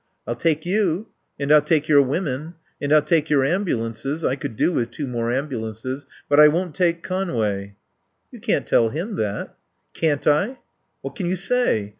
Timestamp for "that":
9.17-9.55